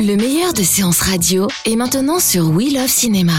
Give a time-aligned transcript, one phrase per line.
[0.00, 3.32] Le meilleur de séances radio est maintenant sur We Love Cinéma.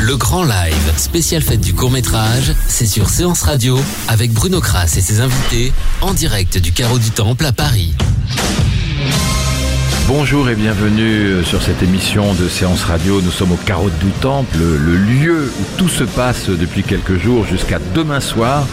[0.00, 4.94] Le grand live, spécial fête du court métrage, c'est sur Séance Radio avec Bruno Kras
[4.96, 7.92] et ses invités en direct du Carreau du Temple à Paris.
[10.08, 13.22] Bonjour et bienvenue sur cette émission de séance radio.
[13.22, 17.46] Nous sommes au Carreau du Temple, le lieu où tout se passe depuis quelques jours
[17.46, 18.66] jusqu'à demain soir.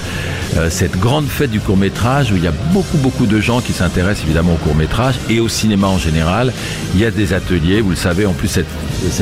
[0.57, 3.61] Euh, cette grande fête du court métrage où il y a beaucoup beaucoup de gens
[3.61, 6.51] qui s'intéressent évidemment au court métrage et au cinéma en général.
[6.95, 8.65] Il y a des ateliers, vous le savez, en plus cette,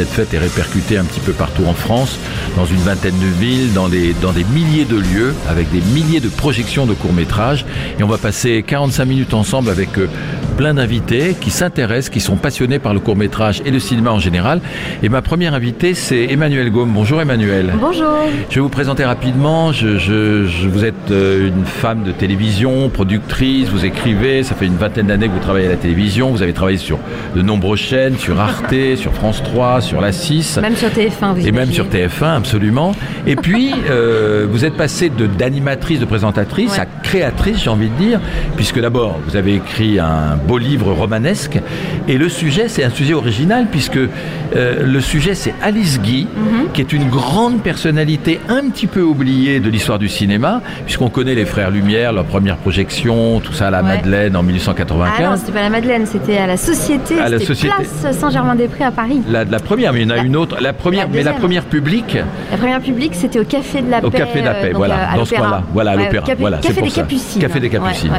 [0.08, 2.18] fête est répercutée un petit peu partout en France,
[2.56, 4.14] dans une vingtaine de villes, dans des,
[4.54, 7.66] milliers de lieux, avec des milliers de projections de court métrage.
[8.00, 10.08] Et on va passer 45 minutes ensemble avec euh,
[10.56, 14.20] plein d'invités qui s'intéressent, qui sont passionnés par le court métrage et le cinéma en
[14.20, 14.62] général.
[15.04, 16.92] Et ma première invitée, c'est Emmanuel Gaume.
[16.94, 17.74] Bonjour Emmanuel.
[17.80, 18.08] Bonjour.
[18.50, 19.72] Je vais vous présenter rapidement.
[19.72, 24.66] Je, je, je vous êtes euh, une femme de télévision, productrice, vous écrivez, ça fait
[24.66, 27.00] une vingtaine d'années que vous travaillez à la télévision, vous avez travaillé sur
[27.36, 30.60] de nombreuses chaînes, sur Arte, sur France 3, sur la 6.
[30.62, 32.94] Même sur TF1, vous Et même sur TF1, absolument.
[33.26, 36.80] Et puis, euh, vous êtes passée d'animatrice, de, présentatrice Ouais.
[36.80, 38.20] à créatrice, j'ai envie de dire,
[38.56, 41.60] puisque d'abord, vous avez écrit un beau livre romanesque,
[42.08, 46.72] et le sujet, c'est un sujet original, puisque euh, le sujet, c'est Alice Guy, Mhm.
[46.74, 51.36] qui est une grande personnalité un petit peu oubliée de l'histoire du cinéma, puisqu'on connaît
[51.36, 53.98] les frères Lumière, leur première projection, tout ça à la Ouais.
[53.98, 55.40] Madeleine en Ah non, 1895.
[55.40, 57.74] c'était pas la Madeleine, c'était à la Société, À la Société.
[57.76, 59.22] place Saint-Germain-des-Prés à Paris.
[59.30, 60.58] la, la première, mais il y en a La- une autre.
[60.62, 62.18] La première, la mais la première publique,
[62.52, 64.18] La première publique, c'était au Café de la au Paix.
[64.20, 66.26] Café de la euh, Paix, voilà, euh, à dans ce coin-là, voilà, à Ouais, l'Opéra,
[66.26, 67.02] Café, voilà, Café des ça.
[67.02, 67.42] Capucines.
[67.42, 68.12] Café des Capucines.
[68.12, 68.18] ouais.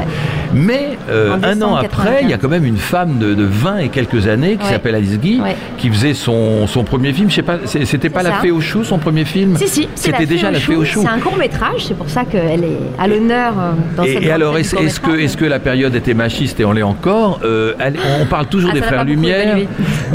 [0.53, 3.77] Mais euh, un an après, il y a quand même une femme de, de 20
[3.79, 4.71] et quelques années qui Ouais.
[4.71, 5.55] s'appelle Alice Guy, Ouais.
[5.77, 7.29] qui faisait son, son premier film.
[7.29, 8.31] Je sais pas, c'était pas La.
[8.39, 9.57] Fée aux choux, son premier film?
[9.57, 11.01] Si, si, C'était déjà La Fée aux choux.
[11.01, 14.17] C'est un court métrage, c'est pour ça qu'elle est à l'honneur euh, dans cette Et,
[14.17, 17.39] et grande alors, est-ce que, est-ce que la période était machiste et on l'est encore?
[17.43, 17.73] Euh,
[18.21, 19.57] On parle toujours Ah, des frères Lumière,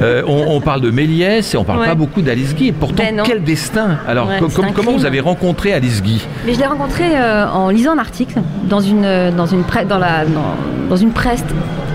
[0.00, 1.86] euh, on, on parle de Méliès et on parle Ouais.
[1.86, 2.68] pas beaucoup d'Alice Guy.
[2.68, 4.98] Et Pourtant, Ben quel destin Alors, com- com- comment crime.
[5.00, 6.22] vous avez rencontré Alice Guy?
[6.46, 9.98] Mais je l'ai rencontré euh, en lisant un article dans une, dans une, pre- dans
[9.98, 10.54] la, dans,
[10.88, 11.42] dans une presse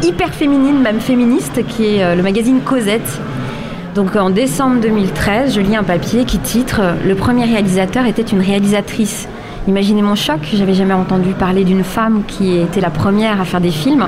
[0.04, 3.20] hyper féminine, même féministe, qui est euh, le magazine Cosette.
[3.96, 8.22] Donc en décembre 2013, je lis un papier qui titre euh, Le premier réalisateur était
[8.22, 9.28] une réalisatrice.
[9.68, 13.62] Imaginez mon choc, j'avais jamais entendu parler d'une femme qui était la première à faire
[13.62, 14.08] des films.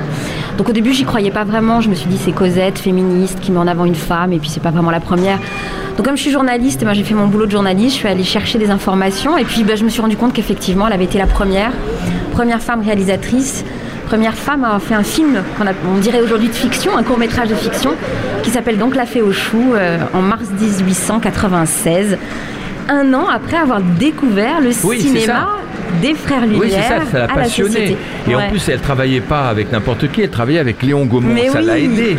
[0.57, 1.81] Donc au début, j'y croyais pas vraiment.
[1.81, 4.50] Je me suis dit c'est Cosette, féministe, qui met en avant une femme, et puis
[4.50, 5.40] c'est pas vraiment la première.
[5.97, 8.57] Donc comme je suis journaliste, j'ai fait mon boulot de journaliste, je suis allée chercher
[8.57, 11.28] des informations, et puis ben, je me suis rendu compte qu'effectivement, elle avait été la
[11.28, 11.74] première,
[12.31, 13.66] première femme réalisatrice,
[14.11, 17.17] première femme à avoir fait un film qu'on on dirait aujourd'hui de fiction, un court
[17.17, 17.91] métrage de fiction,
[18.44, 22.17] qui s'appelle donc La Fée aux choux, euh, en mars 1896,
[22.89, 25.47] un an après avoir découvert le Oui, cinéma
[26.01, 27.69] des frères Lumière Oui, c'est ça, ça l'a à la passionné.
[27.71, 27.97] société.
[28.27, 28.44] Et Ouais.
[28.47, 31.33] en plus, elle travaillait pas avec n'importe qui, elle travaillait avec Léon Gaumont.
[31.33, 31.66] Mais ça oui.
[31.66, 32.17] l'a aidé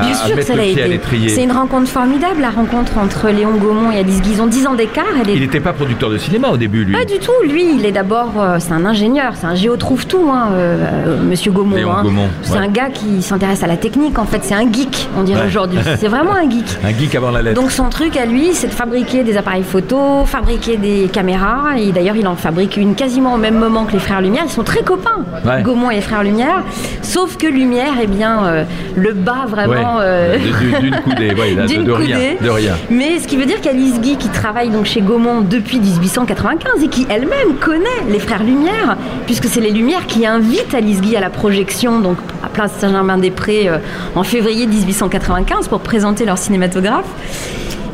[0.00, 1.00] Bien à sûr que ça l'a aidé.
[1.28, 5.04] C'est une rencontre formidable, la rencontre entre Léon Gaumont et Alice ont 10 ans d'écart.
[5.26, 6.92] Est Il n'était pas producteur de cinéma au début, lui.
[6.94, 7.32] Pas du tout.
[7.48, 11.22] Lui, il est d'abord, euh, c'est un ingénieur, c'est un géotrouve tout, hein, euh, euh,
[11.22, 11.76] Monsieur Gaumont.
[11.76, 12.02] Léon hein.
[12.02, 12.58] Gaumont, C'est ouais.
[12.58, 14.18] un gars qui s'intéresse à la technique.
[14.18, 15.46] En fait, c'est un geek, on dirait Ouais.
[15.46, 15.78] aujourd'hui.
[15.98, 16.64] C'est vraiment un geek.
[16.84, 17.60] Un geek avant la lettre.
[17.60, 21.76] Donc son truc à lui, c'est de fabriquer des appareils photo, fabriquer des caméras.
[21.78, 24.44] Et d'ailleurs, il en fabrique une quasiment au même moment que les frères Lumière.
[24.46, 25.62] Ils sont très copains, Ouais.
[25.62, 26.62] Gaumont et les frères Lumière.
[27.02, 28.64] Sauf que Lumière, eh bien, euh,
[28.96, 29.74] le bat vraiment.
[29.98, 30.38] Ouais.
[30.38, 32.16] De- du- D'une coudée, ouais, de, d'une de rien.
[32.16, 32.36] coudée.
[32.40, 32.74] De rien.
[32.90, 36.88] Mais ce qui veut dire qu'Alice Guy, qui travaille donc chez Gaumont depuis 1895 et
[36.88, 38.96] qui elle-même connaît les frères Lumière,
[39.26, 43.68] puisque c'est les Lumières qui invitent Alice Guy à la projection, donc à Place Saint-Germain-des-Prés
[43.68, 43.78] euh,
[44.14, 47.04] en février 1895 pour présenter leur cinématographe.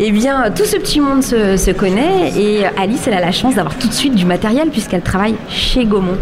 [0.02, 3.56] Eh bien, tout ce petit monde se, se connaît et Alice, elle a la chance
[3.56, 6.16] d'avoir tout de suite du matériel puisqu'elle travaille chez Gaumont.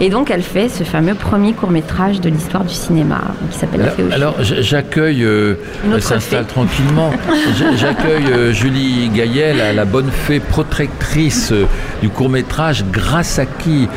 [0.00, 4.14] Et donc, elle fait ce fameux premier court-métrage de l'histoire du cinéma qui s'appelle La
[4.14, 5.56] Alors, j'accueille, euh,
[5.92, 7.10] elle s'installe tranquillement.
[7.76, 11.66] J'accueille euh, Julie Gaillet, la, la bonne fée protectrice euh,
[12.02, 13.88] du court métrage, grâce à qui,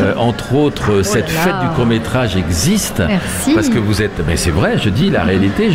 [0.00, 3.02] euh, entre autres, cette là fête du court métrage existe.
[3.06, 3.54] Merci.
[3.54, 5.68] Parce que vous êtes, mais c'est vrai, je dis la réalité,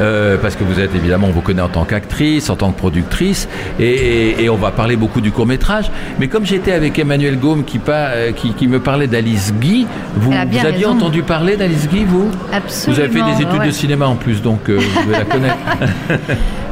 [0.00, 2.78] euh, parce que vous êtes évidemment, on vous connaît en tant qu'actrice, en tant que
[2.78, 3.48] productrice,
[3.78, 5.90] et, et- et on va parler beaucoup du court métrage.
[6.18, 9.86] Mais comme j'étais avec Emmanuel Gaume qui, euh, qui, qui me parlait d'Alice Guy,
[10.16, 10.90] vous, vous aviez raison.
[10.90, 12.30] entendu parler d'Alice Guy, vous?
[12.52, 12.94] Absolument.
[12.96, 13.66] Vous avez fait des études ouais.
[13.66, 15.56] de cinéma en plus, donc euh, vous devez la connaître.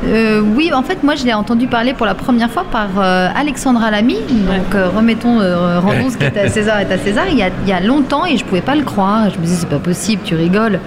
[0.06, 3.28] Euh, oui, en fait, moi, je l'ai entendu parler pour la première fois par euh,
[3.34, 4.16] Alexandra Lamy.
[4.28, 5.38] Donc, remettons,
[5.80, 7.24] rendons ce qui est à César est à César.
[7.30, 9.30] Il y, a, il y a longtemps, et je pouvais pas le croire.
[9.30, 10.78] Je me disais, c'est pas possible, tu rigoles.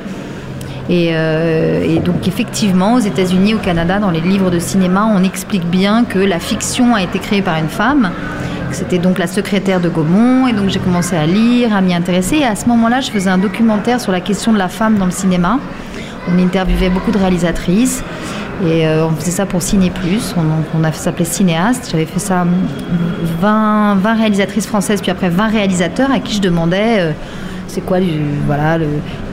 [0.90, 5.24] Et, euh, et donc, effectivement, aux États-Unis, au Canada, dans les livres de cinéma, on
[5.24, 8.12] explique bien que la fiction a été créée par une femme.
[8.72, 12.38] C'était donc la secrétaire de Gaumont, et donc j'ai commencé à lire, à m'y intéresser.
[12.38, 15.06] Et à ce moment-là, je faisais un documentaire sur la question de la femme dans
[15.06, 15.60] le cinéma.
[16.28, 18.04] On interviewait beaucoup de réalisatrices.
[18.66, 20.36] Et euh, on faisait ça pour Ciné Plus.
[20.38, 21.90] On, a, s'appelait Cinéaste.
[21.92, 22.50] J'avais fait ça hum,
[23.42, 27.12] 20, 20 réalisatrices françaises, puis après 20 réalisateurs à qui je demandais euh,
[27.70, 28.06] c'est quoi le,
[28.46, 28.86] voilà, le,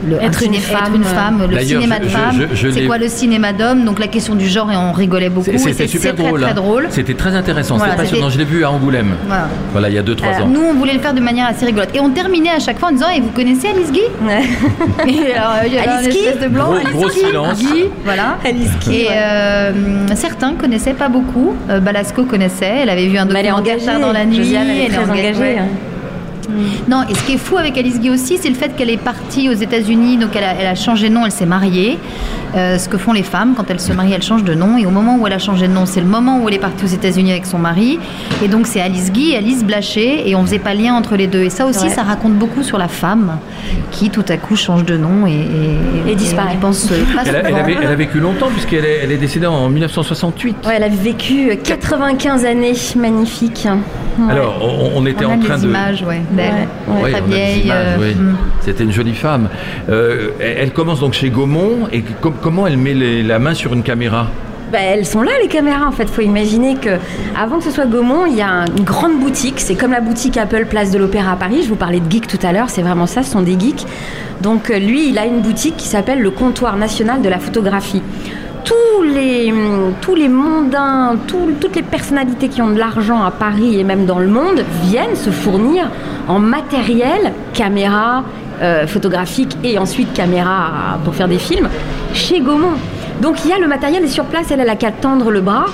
[0.08, 0.84] le- Être un une ciné- femme.
[0.86, 2.46] être une femme, le cinéma de je- femme.
[2.52, 3.84] je- je c'est quoi le cinéma d'homme?
[3.84, 5.50] Donc la question du genre, et on rigolait beaucoup.
[5.56, 6.40] C'était super très, drôle.
[6.42, 6.54] Très, hein.
[6.54, 6.86] drôle.
[6.90, 8.30] C'était très intéressant, Voilà, c'était passionnant.
[8.30, 9.14] Je l'ai vu à Angoulême.
[9.26, 9.48] Voilà.
[9.72, 10.50] Voilà, il y a 2-3 Alors, ans.
[10.50, 11.90] nous, on voulait le faire de manière assez rigolote.
[11.94, 14.00] Et on terminait à chaque fois en disant Et vous connaissez Alice Guy?
[15.08, 16.42] Et alors, il y avait Alice Guy?
[16.42, 16.64] de blanc.
[16.66, 17.58] Gros- Alice gros Guy, silence.
[17.58, 18.36] Guy, voilà.
[18.44, 19.72] Alice Guy, Et euh,
[20.14, 21.54] certains connaissaient pas beaucoup.
[21.70, 22.74] Euh, Balasco connaissait.
[22.82, 23.86] Elle avait vu un Mais elle est documentaire engagée.
[23.86, 24.54] tard dans la nuit.
[24.54, 25.56] Elle est très engagée,
[26.48, 26.52] hein.
[26.88, 28.96] Non, et ce qui est fou avec Alice Guy aussi, c'est le fait qu'elle est
[28.96, 31.98] partie aux États-Unis, donc elle a, elle a changé de nom, elle s'est mariée.
[32.54, 34.78] Euh, ce que font les femmes, quand elles se marient, elles changent de nom.
[34.78, 36.58] Et au moment où elle a changé de nom, c'est le moment où elle est
[36.58, 37.98] partie aux États-Unis avec son mari.
[38.42, 41.42] Et donc c'est Alice Guy Alice Blaché, et on faisait pas lien entre les deux.
[41.42, 41.90] Et ça aussi, Ouais.
[41.90, 43.38] ça raconte beaucoup sur la femme
[43.90, 46.56] qui tout à coup change de nom et, et, Et disparaît.
[46.60, 47.58] pense euh, pas Elle a, elle souvent.
[47.58, 50.56] avait, elle a vécu longtemps puisqu'elle est, elle est décédée en 1968.
[50.66, 53.66] Ouais, elle a vécu 95 années, magnifique.
[54.18, 54.32] Ouais.
[54.32, 55.64] Alors, on, on était On en train de.
[55.64, 56.68] images, ouais, d'elle.
[56.86, 57.70] Ouais, Ouais, Très vieille.
[57.72, 58.14] euh, oui.
[58.14, 58.36] mm.
[58.60, 59.48] C'était une jolie femme.
[59.88, 63.72] Euh, elle commence donc chez Gaumont et com- comment elle met les- la main sur
[63.72, 64.28] une caméra?
[64.72, 66.10] Bah, elles sont là les caméras en fait.
[66.10, 66.90] Faut imaginer que
[67.40, 69.54] avant que ce soit Gaumont, il y a une grande boutique.
[69.58, 71.60] C'est comme la boutique Apple Place de l'Opéra à Paris.
[71.62, 72.68] Je vous parlais de geeks tout à l'heure.
[72.68, 73.22] C'est vraiment ça.
[73.22, 73.86] Ce sont des geeks.
[74.42, 78.02] Donc euh, lui, il a une boutique qui s'appelle le Comptoir National de la Photographie.
[78.66, 83.78] Tous les, hum, tous les mondains, toutes les personnalités qui ont de l'argent à Paris
[83.78, 85.88] et même dans le monde viennent se fournir
[86.26, 88.24] en matériel, caméra
[88.60, 91.68] euh, photographique et ensuite caméra pour faire des films
[92.12, 92.76] chez Gaumont.
[93.22, 95.40] Donc il y a le matériel est sur place, elle, elle a qu'à tendre le
[95.40, 95.66] bras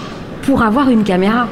[0.43, 1.47] pour avoir une caméra.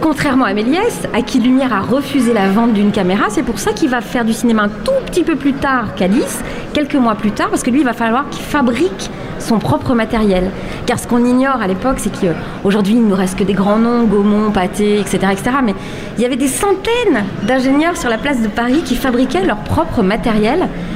[0.00, 3.72] Contrairement à Méliès, à qui Lumière a refusé la vente d'une caméra, c'est pour ça
[3.72, 6.42] qu'il va faire du cinéma un tout petit peu plus tard qu'Alice,
[6.72, 9.10] quelques mois plus tard, parce que lui, il va falloir qu'il fabrique
[9.46, 10.50] son propre matériel.
[10.86, 13.78] Car ce qu'on ignore à l'époque, c'est qu'aujourd'hui, il ne nous reste que des grands
[13.78, 15.50] noms, Gaumont, Pathé, etc., etc.
[15.64, 15.74] Mais
[16.16, 20.02] il y avait des centaines d'ingénieurs sur la place de Paris qui fabriquaient leur propre
[20.02, 20.95] matériel euh,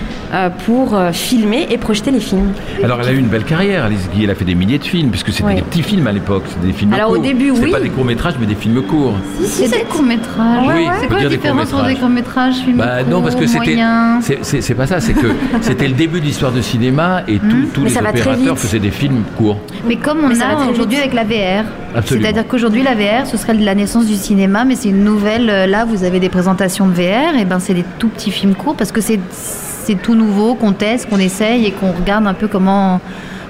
[0.65, 2.53] pour euh, filmer et projeter les films.
[2.83, 4.25] Alors, elle a eu une belle carrière, Alice Guy.
[4.25, 5.55] Elle a fait des milliers de films, puisque c'était Oui.
[5.57, 6.45] des petits films à l'époque.
[6.49, 7.23] C'était des films Alors, au courts.
[7.23, 7.73] début, C'était oui.
[7.73, 9.15] pas des courts-métrages, mais des films courts.
[9.45, 10.67] C'est des courts-métrages.
[10.67, 13.17] Oui, on c'est peut quoi la dire des différence entre des courts-métrages, films Bah non,
[13.17, 13.59] courts, parce que c'était.
[13.75, 15.27] moyens c'est- pas ça, c'est que
[15.61, 18.91] c'était le début de l'histoire du cinéma et tout- tous Mais les opérateurs faisaient des
[18.91, 19.59] films courts.
[19.87, 21.65] Mais comme on Mais a aujourd'hui avec la VR.
[21.95, 22.25] Absolument.
[22.27, 25.51] C'est-à-dire qu'aujourd'hui, la VR, ce serait la naissance du cinéma, mais c'est une nouvelle.
[25.51, 28.55] euh, Là, vous avez des présentations de VR, et ben c'est des tout petits films
[28.55, 29.19] courts parce que c'est
[29.85, 33.01] c'est tout nouveau, qu'on teste, qu'on essaye et qu'on regarde un peu comment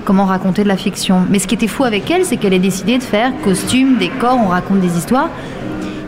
[0.07, 1.23] raconter de la fiction.
[1.31, 4.39] Mais ce qui était fou avec elle, c'est qu'elle ait décidé de faire costume, décor,
[4.43, 5.29] on raconte des histoires.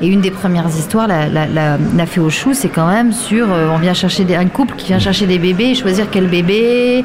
[0.02, 4.26] Et une des premières histoires, la, chou, c'est quand même sur euh, on vient chercher
[4.34, 7.05] un couple qui vient chercher des bébés et choisir quel bébé.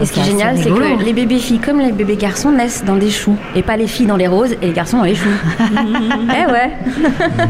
[0.00, 2.84] Et ce qui est génial, c'est que les bébés filles comme les bébés garçons naissent
[2.86, 3.36] dans des choux.
[3.54, 5.28] Et pas les filles dans les roses et les garçons dans les choux.
[5.60, 6.70] eh ouais.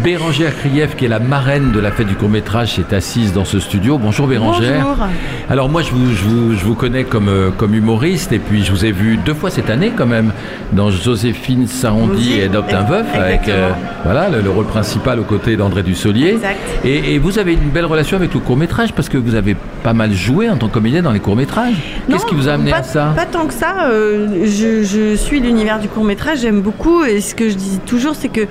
[0.03, 3.61] Bérangère Krief, qui est la marraine de la fête du court-métrage, s'est assise dans ce
[3.61, 3.99] studio.
[3.99, 4.85] Bonjour Bérangère.
[4.85, 5.07] Bonjour.
[5.49, 8.65] Alors moi, je vous, je vous, je vous connais comme, euh, comme humoriste et puis
[8.65, 10.33] je vous ai vu deux fois cette année quand même
[10.73, 13.71] dans Joséphine Sarondi et Adopte un veuf avec euh,
[14.05, 16.31] voilà, le, le rôle principal aux côtés d'André Dussolier.
[16.31, 16.59] Exact.
[16.85, 19.93] Et, et vous avez une belle relation avec le court-métrage parce que vous avez pas
[19.93, 21.75] mal joué en tant que comédienne dans les courts-métrages.
[22.09, 23.87] Qu'est-ce Non, qui vous a amené pas, à ça Pas tant que ça.
[23.91, 27.05] euh, je, je suis l'univers du court métrage, j'aime beaucoup.
[27.05, 28.43] Et ce que je dis toujours, c'est que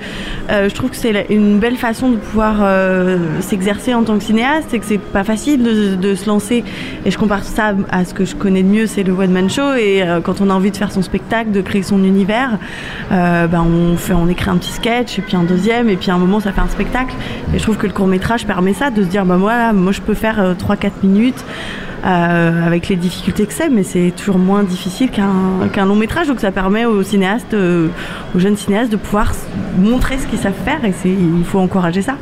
[0.50, 4.24] euh, je trouve que c'est une belle façon de pouvoir euh, s'exercer en tant que
[4.24, 6.64] cinéaste et que c'est pas facile de, de se lancer.
[7.04, 9.48] Et je compare ça à ce que je connais de mieux, c'est le one man
[9.50, 9.74] show.
[9.74, 12.58] Et quand on a envie de faire son spectacle, de créer son univers,
[13.10, 16.14] ben on fait, on écrit un petit sketch et puis un deuxième et puis à
[16.14, 17.14] un moment ça fait un spectacle.
[17.54, 19.92] Et je trouve que le court métrage permet ça, de se dire bah voilà, moi
[19.92, 21.44] je peux faire 3-4 minutes
[22.02, 26.28] avec les difficultés que c'est, mais c'est toujours moins difficile qu'un long métrage.
[26.28, 27.88] Donc ça permet aux cinéastes, euh,
[28.34, 29.32] aux jeunes cinéastes de pouvoir
[29.78, 32.16] montrer ce qu'ils savent faire et il faut encourager ça.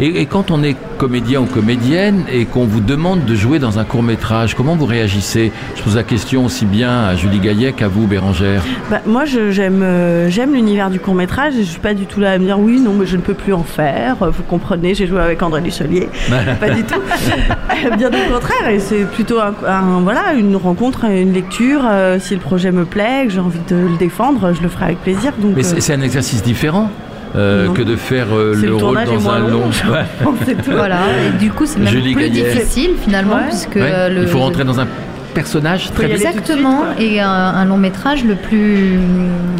[0.00, 3.78] Et, et quand on est comédien ou comédienne et qu'on vous demande de jouer dans
[3.78, 7.72] un court métrage, comment vous réagissez Je pose la question aussi bien à Julie Gaillet
[7.72, 8.62] qu'à vous, Bérangère.
[8.90, 12.18] Bah, moi, j'aime euh, j'aime l'univers du court métrage et je suis pas du tout
[12.20, 14.16] là à me dire oui, non, mais je ne peux plus en faire.
[14.22, 16.08] Euh, Vous comprenez, j'ai joué avec André Dussolier.
[16.60, 17.00] pas du tout.
[17.96, 21.82] Bien au contraire, et c'est plutôt un, un- voilà, une rencontre, une lecture.
[21.84, 24.86] Euh, si le projet me plaît, que j'ai envie de le défendre, je le ferai
[24.86, 25.32] avec plaisir.
[25.38, 26.90] Donc, Mais c'est c'est un exercice différent
[27.36, 29.70] euh, que de faire euh, le le rôle dans un long, long.
[30.70, 30.98] Voilà,
[31.34, 32.52] et du coup, c'est même Julie plus Gaillet.
[32.54, 33.48] difficile finalement, Ouais.
[33.48, 34.10] puisque Ouais.
[34.10, 34.22] le.
[34.22, 34.86] Il faut rentrer dans un
[35.34, 39.00] personnage très Exactement, suite, et un, un long métrage le plus,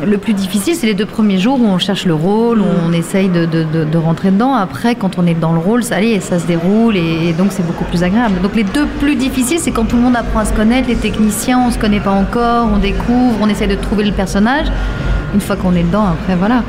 [0.06, 2.86] le plus difficile, c'est les deux premiers jours où on cherche le rôle, où Mm.
[2.88, 4.54] on essaye de, de- de- de rentrer dedans.
[4.54, 7.48] Après, quand on est dans le rôle, ça, allez, ça se déroule et, et donc
[7.50, 8.34] c'est beaucoup plus agréable.
[8.40, 10.94] Donc les deux plus difficiles, c'est quand tout le monde apprend à se connaître, les
[10.94, 14.66] techniciens, on se connaît pas encore, on découvre, on essaye de trouver le personnage.
[15.34, 16.62] Une fois qu'on est dedans, après voilà.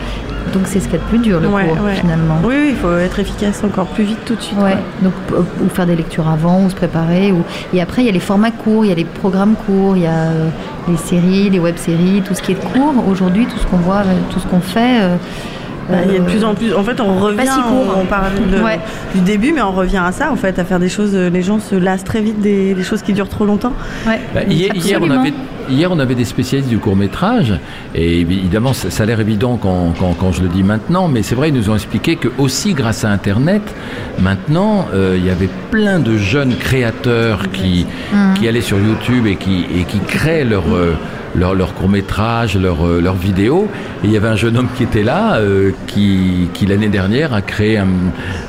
[0.54, 1.96] Donc c'est ce qu'il y a de plus dur, le Ouais, cours, ouais.
[1.96, 2.36] finalement.
[2.44, 4.60] Oui, oui, il faut être efficace encore plus vite tout de suite.
[4.60, 5.14] Ouais, donc
[5.64, 7.32] ou faire des lectures avant, ou se préparer.
[7.32, 7.42] Ou...
[7.74, 10.04] Et après, il y a les formats courts, il y a les programmes courts, il
[10.04, 10.48] y a euh,
[10.88, 12.94] les séries, les web-séries, tout ce qui est court.
[13.10, 15.02] Aujourd'hui, tout ce qu'on voit, euh, tout ce qu'on fait.
[15.02, 15.16] euh,
[15.90, 16.74] Bah, Il y a de plus en plus.
[16.76, 17.42] En fait, on revient.
[17.42, 17.96] si court.
[17.98, 18.80] on, on parle de- Ouais.
[19.14, 21.16] du début, mais on revient à ça, en fait, à faire des choses.
[21.16, 23.74] Les gens se lassent très vite des, des choses qui durent trop longtemps.
[24.08, 25.34] ouais, Bah, hier, hier, on avait,
[25.70, 27.54] hier, on avait des spécialistes du court métrage,
[27.94, 31.24] et évidemment, ça, ça a l'air évident quand, quand- quand je le dis maintenant, mais
[31.24, 33.62] c'est vrai, ils nous ont expliqué que aussi grâce à Internet,
[34.20, 37.86] maintenant, euh, il y avait plein de jeunes créateurs qui,
[38.36, 40.94] qui allaient sur YouTube et qui, et qui créent leur, euh,
[41.36, 43.68] leur, leur court métrage, leur, euh, leur vidéo.
[44.04, 47.34] Et il y avait un jeune homme qui était là, euh, qui, qui l'année dernière
[47.34, 47.88] a créé un,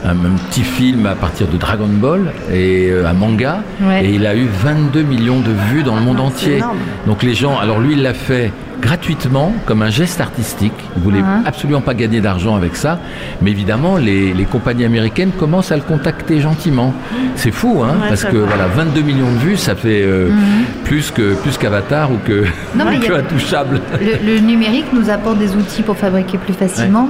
[0.05, 4.05] un- un petit film à partir de Dragon Ball et euh, un manga, Ouais.
[4.07, 6.57] et il a eu 22 millions de vues dans le monde Ah, entier.
[6.59, 6.79] énorme.
[7.07, 10.73] Donc les gens, alors lui il l'a fait gratuitement comme un geste artistique.
[10.97, 11.43] Il voulait Mhm.
[11.47, 12.99] absolument pas gagner d'argent avec ça,
[13.43, 16.93] mais évidemment les, les compagnies américaines commencent à le contacter gentiment.
[17.37, 18.47] C'est fou, hein, Ouais, parce que va.
[18.47, 20.29] voilà, 22 millions de vues, ça fait euh,
[20.85, 22.45] plus que plus qu'Avatar ou que,
[22.77, 23.81] Non, mais que a- Intouchable.
[24.01, 27.09] Le, le numérique nous apporte des outils pour fabriquer plus facilement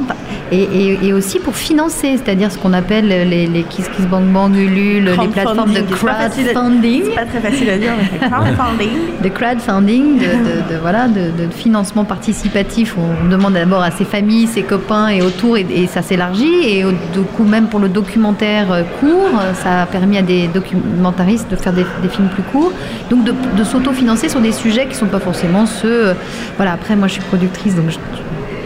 [0.53, 4.25] et, et- et aussi pour financer, c'est-à-dire ce qu'on appelle les, les Kiss Kiss Bang
[4.33, 8.89] Bang, Ulule, les plateformes de Crowdfunding, c'est pas très facile à dire, mais crowdfunding.
[9.23, 12.95] de crowdfunding, de, de- de- voilà, de, de financement participatif.
[12.97, 16.55] On demande d'abord à ses familles, ses copains et autour, et, et ça s'élargit.
[16.65, 20.49] Et au, du coup, même pour le documentaire euh, court, ça a permis à des
[20.49, 22.73] documentaristes de faire des, des films plus courts.
[23.11, 26.09] Donc de, de s'autofinancer sur des sujets qui ne sont pas forcément ceux.
[26.09, 26.15] euh,
[26.57, 27.99] voilà, après, moi je suis productrice, donc je,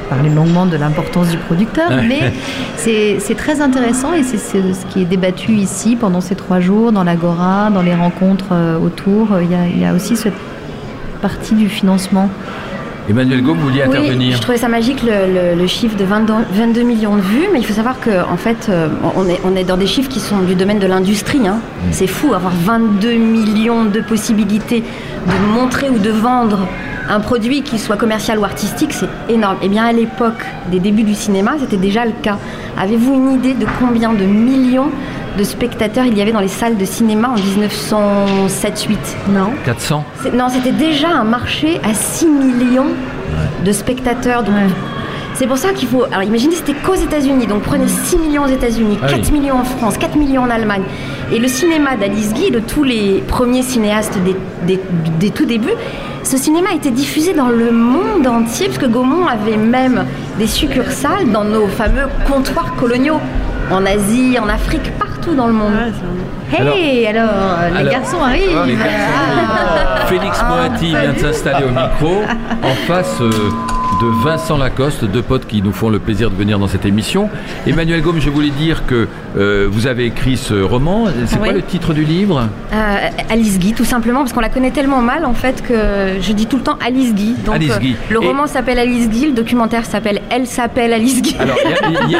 [0.08, 2.32] parlais longuement de l'importance du producteur, mais
[2.76, 7.04] c'est très intéressant et c'est ce qui est débattu ici pendant ces trois jours, dans
[7.04, 9.28] l'Agora, dans les rencontres euh, autour.
[9.40, 10.34] Il y a, il y a aussi cette
[11.22, 12.28] partie du financement.
[13.10, 15.10] Emmanuel Gaume, vous vouliez Oui, intervenir je trouvais ça magique le,
[15.54, 18.36] le- le chiffre de 22, 22 millions de vues, mais il faut savoir que en
[18.36, 21.46] fait, euh, on, est, on est dans des chiffres qui sont du domaine de l'industrie.
[21.48, 21.58] hein.
[21.90, 24.84] C'est fou, avoir 22 millions de possibilités
[25.26, 26.68] de montrer ou de vendre
[27.08, 29.56] un produit qui soit commercial ou artistique, c'est énorme.
[29.62, 32.38] Et bien à l'époque des débuts du cinéma, c'était déjà le cas.
[32.78, 34.90] Avez-vous une idée de combien de millions
[35.38, 38.96] de spectateurs il y avait dans les salles de cinéma en 1907-8
[39.28, 39.52] Non.
[39.64, 42.86] 400 c'est- Non, c'était déjà un marché à 6 millions
[43.64, 44.42] de spectateurs.
[44.42, 44.54] Donc,
[45.34, 46.04] C'est pour ça qu'il faut.
[46.04, 47.46] Alors imaginez, c'était qu'aux États-Unis.
[47.46, 49.40] Donc prenez 6 millions aux États-Unis, Ah 4 oui.
[49.40, 50.82] millions en France, 4 millions en Allemagne.
[51.32, 54.80] Et le cinéma d'Alice Guy, de tous les premiers cinéastes des, des-
[55.18, 55.72] des tout débuts,
[56.24, 60.04] ce cinéma a été diffusé dans le monde entier, parce que Gaumont avait même
[60.38, 63.20] des succursales dans nos fameux comptoirs coloniaux,
[63.70, 65.72] en Asie, en Afrique, partout dans le monde.
[66.52, 67.30] Hey, alors,
[67.72, 68.58] les Alors- garçons arrivent.
[68.62, 68.90] Ah, les garçons.
[69.48, 70.06] Ah.
[70.06, 72.22] Félix Ah, Moati vient de s'installer au micro
[72.64, 76.58] en face euh, de Vincent Lacoste, deux potes qui nous font le plaisir de venir
[76.58, 77.28] dans cette émission.
[77.66, 81.04] Emmanuel Gaume, je voulais dire que euh, vous avez écrit ce roman.
[81.26, 82.96] C'est quoi le titre du livre Euh,
[83.30, 85.74] Alice Guy, tout simplement, parce qu'on la connaît tellement mal en fait que
[86.20, 87.34] je dis tout le temps Alice Guy.
[87.44, 87.92] Donc Alice Guy.
[87.92, 91.34] euh, le roman s'appelle Alice Guy, le documentaire s'appelle Elle s'appelle Alice Guy.
[91.40, 91.56] Alors,
[91.88, 92.18] il y a-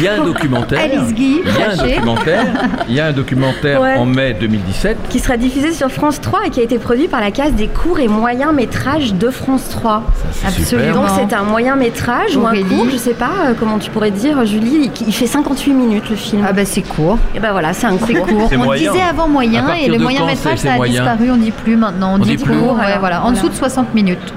[0.00, 0.80] y, y un documentaire.
[0.80, 1.94] Alice Guy, Il y a un caché.
[1.96, 2.44] documentaire.
[2.88, 3.96] Il y a un documentaire Ouais.
[3.96, 4.96] en mai 2017.
[5.10, 7.68] qui sera diffusé sur France 3 et qui a été produit par la case des
[7.68, 10.02] courts et moyens métrages de France 3.
[10.32, 10.94] C'est Absolument.
[11.02, 14.10] Donc c'est un moyen métrage ou un court, je sais pas euh, comment tu pourrais
[14.10, 16.44] dire, Julie, qui- il fait 58 minutes le film.
[16.48, 17.18] Ah bah c'est court.
[17.34, 18.26] et ben voilà, c'est un C'est court.
[18.26, 18.50] court.
[18.54, 18.92] On moyen.
[18.92, 21.76] disait avant moyen et le moyen quand métrage ça a moyen disparu, on dit plus
[21.76, 23.18] maintenant, on, On dit, court, ouais, Voilà, voilà.
[23.20, 23.36] En voilà.
[23.36, 24.32] dessous de 60 minutes.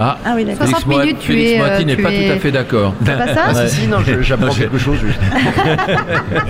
[0.00, 0.62] Ah, Ah oui, d'accord.
[0.66, 2.36] Félix 60 Moati- minutes, tu Félix es, euh, Moati n'est tu pas es- tout à
[2.36, 2.94] fait d'accord.
[3.04, 4.98] C'est pas ça Ah, si, si, non, j'apprends quelque chose.
[4.98, 5.20] juste.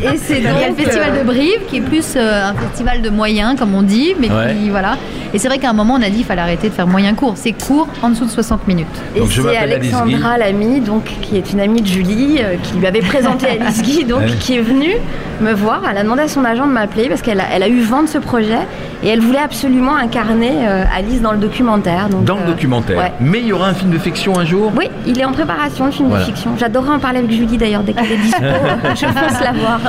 [0.03, 2.51] Et c'est Il y a le donc, festival euh, de Brive qui est plus euh,
[2.51, 4.55] un festival de moyens, comme on dit, mais Ouais.
[4.55, 4.97] qui, voilà.
[5.35, 7.15] Et c'est vrai qu'à un moment, on a dit qu'il fallait arrêter de faire moyen
[7.15, 7.35] court.
[7.37, 8.87] C'est court en dessous de 60 minutes.
[9.17, 12.87] Et Donc, c'est Alexandra Lamy, donc qui est une amie de Julie, euh, qui lui
[12.87, 14.37] avait présenté Alice Guy, donc Ouais.
[14.39, 14.95] qui est venue
[15.41, 15.83] me voir.
[15.91, 18.03] Elle a demandé à son agent de m'appeler parce qu'elle a, elle a eu vent
[18.03, 18.59] de ce projet
[19.03, 22.09] et elle voulait absolument incarner euh, Alice dans le documentaire.
[22.09, 22.99] Donc, Dans le documentaire.
[22.99, 23.13] ouais.
[23.33, 25.87] Mais il y aura un film de fiction un jour Oui, il est en préparation,
[25.87, 26.25] le film Voilà.
[26.25, 26.51] de fiction.
[26.59, 28.43] J'adorerais en parler avec Julie d'ailleurs, dès qu'elle est dispo,
[28.95, 29.81] je pense la voir.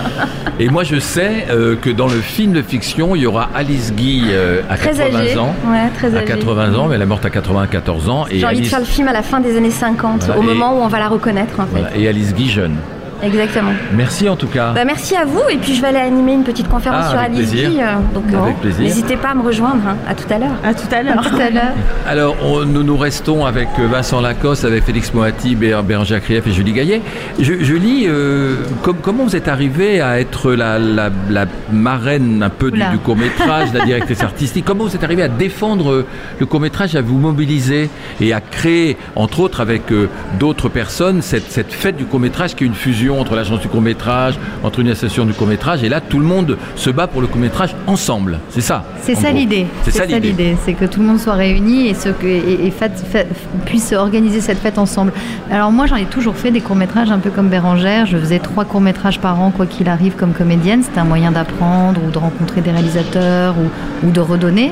[0.61, 3.91] Et moi, je sais euh, que dans le film de fiction, il y aura Alice
[3.93, 5.37] Guy euh, à Très 80 âgée.
[5.37, 5.53] ans.
[5.67, 6.25] Ouais, très À âgée.
[6.25, 8.25] 80 ans, mais elle est morte à 94 ans.
[8.31, 10.43] Et J'ai envie de faire le film à la fin des années 50, Voilà, au
[10.43, 11.71] et- moment où on va la reconnaître en fait.
[11.81, 12.77] voilà, et Alice Guy jeune.
[13.23, 13.71] Exactement.
[13.95, 14.73] Merci en tout cas.
[14.73, 17.19] Bah, merci à vous et puis je vais aller animer une petite conférence Ah, sur
[17.19, 17.69] avec Alice plaisir.
[17.69, 18.81] Guy, euh, donc Avec plaisir.
[18.83, 19.81] n'hésitez pas à me rejoindre.
[19.87, 19.95] hein.
[20.07, 20.55] À tout à l'heure.
[20.63, 21.21] À tout à l'heure.
[21.29, 21.73] Tout à l'heure.
[22.07, 26.45] Alors, on- nous nous restons avec euh, Vincent Lacoste, avec Félix Moati, Bé- Bérangère Krief
[26.47, 27.01] et Julie Gaillet.
[27.39, 32.49] Je- Julie, euh, com- comment vous êtes arrivée à être la, la- la marraine un
[32.49, 32.89] peu du, Oula.
[32.91, 34.65] du court-métrage, la directrice artistique?
[34.65, 36.05] Comment vous êtes arrivée à défendre
[36.39, 37.89] le court-métrage, à vous mobiliser
[38.19, 42.63] et à créer, entre autres avec euh, d'autres personnes, cette, cette fête du court-métrage qui
[42.63, 46.19] est une fusion entre l'agence du court-métrage, entre une association du court-métrage, et là, tout
[46.19, 48.39] le monde se bat pour le court-métrage ensemble.
[48.49, 49.37] C'est ça C'est en ça gros.
[49.37, 49.65] l'idée.
[49.83, 50.55] C'est ça l'idée.
[50.65, 53.27] C'est que tout le monde soit réuni et, ce que, et, et fête- fête-
[53.65, 55.11] puisse organiser cette fête ensemble.
[55.51, 58.05] Alors moi, j'en ai toujours fait des courts-métrages un peu comme Bérangère.
[58.05, 60.81] Je faisais trois courts-métrages par an, quoi qu'il arrive, comme comédienne.
[60.83, 64.71] C'était un moyen d'apprendre ou de rencontrer des réalisateurs ou, ou de redonner.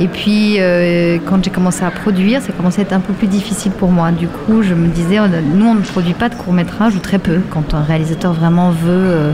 [0.00, 3.26] Et puis, euh, quand j'ai commencé à produire, ça commençait à être un peu plus
[3.26, 4.10] difficile pour moi.
[4.12, 7.18] Du coup, je me disais, on- nous, on ne produit pas de courts-métrages, ou très
[7.18, 8.88] peu, quand un réalisateur vraiment veut...
[8.88, 9.32] euh,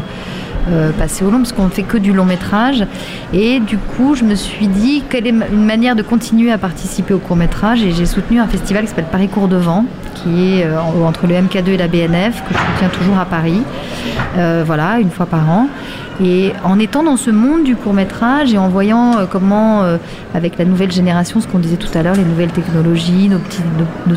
[0.69, 2.85] euh, passer au long parce qu'on ne fait que du long métrage.
[3.33, 7.15] Et du coup je me suis dit quelle est une manière de continuer à participer
[7.15, 9.85] au court métrage et j'ai soutenu un festival qui s'appelle Paris Cours de Vent
[10.17, 13.25] qui est euh, en- entre le MK2 et la BNF que je soutiens toujours à
[13.25, 13.63] Paris
[14.39, 15.69] Euh, voilà une fois par an.
[16.25, 19.83] Et en étant dans ce monde du court métrage et en voyant euh, comment
[20.35, 23.31] avec la nouvelle génération ce qu'on disait tout à l'heure les nouvelles technologies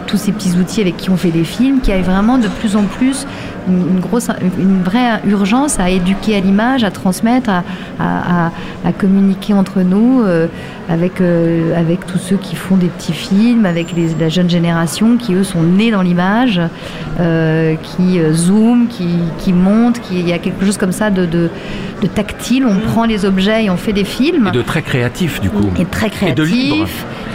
[0.08, 2.48] tous ces petits outils avec qui on fait des films qu'il y a vraiment de
[2.48, 3.26] plus en plus
[3.68, 7.50] une, grosse, une vraie urgence à éduquer à l'image, à transmettre,
[8.00, 8.52] à,
[8.98, 10.24] communiquer entre nous
[10.90, 15.18] avec, euh, avec tous ceux qui font des petits films, avec les- la jeune génération
[15.18, 16.60] qui eux sont nés dans l'image,
[17.20, 21.12] euh, qui euh, zooment, qui, qui montent, qui, il y a quelque chose comme ça
[21.12, 21.50] de, de,
[22.02, 22.66] de tactile.
[22.66, 24.50] On prend les objets et on fait des films.
[24.54, 25.70] Et de très créatif, du coup.
[25.80, 26.88] Et très Et créatif, de libre.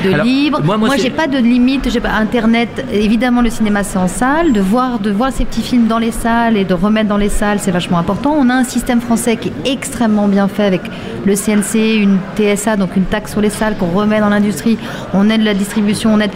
[0.05, 0.61] De Alors, libre.
[0.63, 2.85] moi, Moi, moi, j'ai pas de limite, j'ai pas Internet.
[2.93, 6.11] Évidemment, le cinéma c'est en salle, de voir, de voir ces petits films dans les
[6.13, 8.35] salles et de remettre dans les salles, c'est vachement important.
[8.39, 10.83] On a un système français qui est extrêmement bien fait avec
[11.25, 14.79] le CNC, une TSA, donc une taxe sur les salles qu'on remet dans l'industrie.
[15.13, 16.33] On aide la distribution, on aide.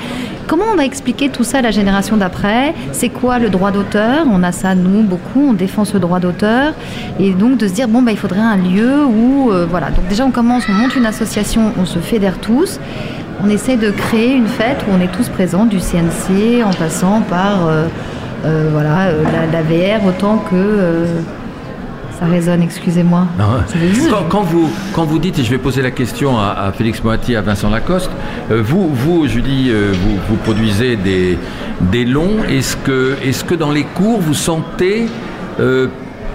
[0.46, 2.74] Comment on va expliquer tout ça à la génération d'après?
[2.92, 4.24] C'est quoi le droit d'auteur?
[4.32, 6.72] On a ça, nous, beaucoup, on défend ce droit d'auteur.
[7.20, 9.50] Et donc de se dire, bon, bah, il faudrait un lieu où...
[9.52, 12.80] euh, voilà, donc déjà on commence, on monte une association, on se fédère tous.
[13.44, 17.20] On essaie de créer une fête où on est tous présents, du CNC, en passant
[17.22, 17.86] par euh,
[18.44, 20.54] euh, voilà, euh, la, la VR, autant que...
[20.56, 21.06] euh,
[22.18, 23.26] ça résonne, excusez-moi.
[24.10, 27.04] Quand, quand vous, quand vous dites, et je vais poser la question à, à Félix
[27.04, 28.10] Moati, à Vincent Lacoste,
[28.50, 31.38] vous, vous, Julie, vous, vous produisez des,
[31.80, 32.38] des longs.
[32.50, 35.06] Est-ce que, est que dans les cours, vous sentez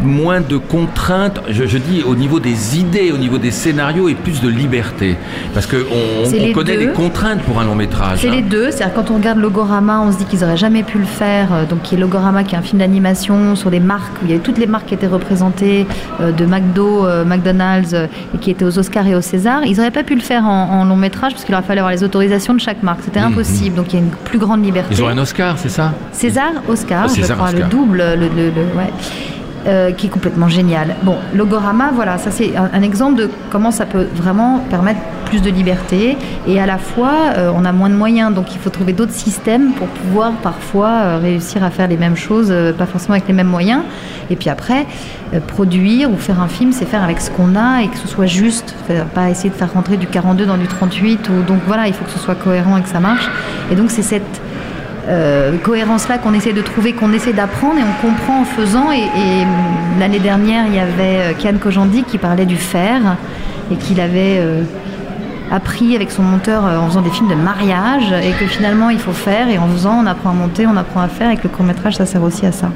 [0.02, 4.16] moins de contraintes, je, je dis au niveau des idées, au niveau des scénarios, et
[4.16, 5.16] plus de liberté
[5.54, 5.78] Parce qu'on
[6.26, 6.80] on, les connaît deux.
[6.88, 8.20] les contraintes pour un long métrage.
[8.22, 8.32] C'est hein.
[8.32, 11.06] les deux, c'est-à-dire quand on regarde Logorama, on se dit qu'ils n'auraient jamais pu le
[11.06, 11.54] faire.
[11.54, 14.32] euh, Donc qui est Logorama, qui est un film d'animation sur des marques où il
[14.32, 15.86] y avait toutes les marques qui étaient représentées
[16.22, 19.66] euh, de McDo, euh, McDonald's euh, et qui étaient aux Oscars et aux Césars.
[19.66, 21.92] Ils n'auraient pas pu le faire en, en long métrage parce qu'il aurait fallu avoir
[21.94, 23.00] les autorisations de chaque marque.
[23.04, 23.28] C'était Mhm.
[23.34, 23.76] impossible.
[23.76, 24.94] Donc il y a une plus grande liberté.
[24.94, 25.94] Ils ont un Oscar, c'est ça?
[26.12, 27.62] César, Oscar, Ah, César, je crois, Oscar.
[27.62, 28.92] le double, le, le- le- ouais.
[29.66, 30.94] Euh, qui est complètement génial.
[31.04, 35.50] Bon, Logorama, voilà, ça c'est un, exemple de comment ça peut vraiment permettre plus de
[35.50, 38.92] liberté et à la fois euh, on a moins de moyens, donc il faut trouver
[38.92, 43.26] d'autres systèmes pour pouvoir parfois euh, réussir à faire les mêmes choses, pas forcément avec
[43.30, 43.84] les mêmes moyens.
[44.30, 44.86] Et puis après,
[45.48, 48.26] produire ou faire un film, c'est faire avec ce qu'on a et que ce soit
[48.26, 51.30] juste, Faire- pas essayer de faire rentrer du 42 dans du 38.
[51.30, 53.30] Ou, donc voilà, il faut que ce soit cohérent et que ça marche.
[53.72, 54.42] Et donc c'est cette
[55.08, 58.92] euh, cohérence-là qu'on essaie de trouver, qu'on essaie d'apprendre et on comprend en faisant.
[58.92, 63.18] Et, hum, l'année dernière, il y avait euh, Kian Kojandi qui parlait du fer
[63.72, 64.64] et qu'il avait euh,
[65.52, 69.12] appris avec son monteur en faisant des films de mariage et que finalement il faut
[69.12, 71.50] faire et en faisant on apprend à monter, on apprend à faire et que le
[71.50, 72.72] court métrage ça sert aussi à ça.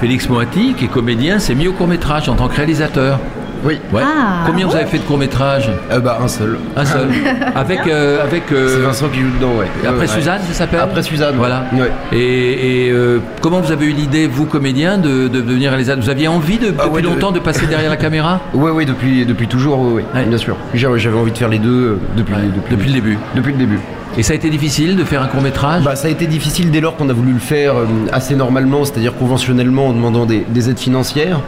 [0.00, 3.18] Félix Moati, qui est comédien, s'est mis au court métrage en tant que réalisateur.
[3.66, 3.78] Oui.
[3.92, 4.00] Ouais.
[4.04, 6.56] Ah, Combien vous avez fait de courts-métrages Euh, bah, un seul.
[6.76, 7.08] Un seul.
[7.56, 7.80] avec.
[7.86, 9.66] euh, avec euh, C'est Vincent qui joue dedans, ouais.
[9.84, 11.34] Après Ouais, Suzanne, ça s'appelle Après Suzanne.
[11.36, 11.64] Voilà.
[11.74, 11.90] Ouais.
[12.12, 16.10] Et, et, euh, comment vous avez eu l'idée, vous comédien, de, de devenir réalisateur Vous
[16.10, 18.40] aviez envie de, Ah depuis de- longtemps de passer derrière la caméra?
[18.54, 20.04] Ouais, ouais, depuis, depuis toujours, Ouais.
[20.26, 20.56] bien sûr.
[20.74, 23.18] J'avais envie de faire les deux euh, depuis, Ouais, depuis, depuis le début.
[23.34, 23.78] Depuis le début.
[24.16, 25.82] Et ça a été difficile de faire un court-métrage?
[25.82, 27.74] Bah, ça a été difficile dès lors qu'on a voulu le faire
[28.12, 31.40] assez normalement, c'est-à-dire conventionnellement en demandant des, des aides financières,